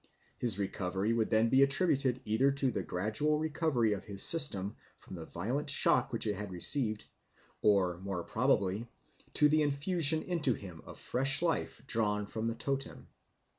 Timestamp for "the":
2.71-2.81, 5.15-5.27, 9.47-9.61, 12.47-12.55